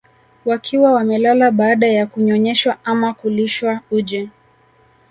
Wakiwa 0.45 0.91
wamelala 0.93 1.51
baada 1.51 1.87
ya 1.87 2.07
kunyonyeshwa 2.07 2.77
ama 2.85 3.13
kulishwa 3.13 3.81
uji 3.91 4.29